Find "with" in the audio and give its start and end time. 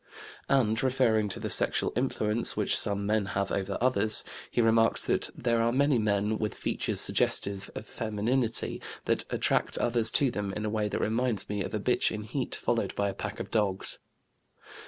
6.39-6.55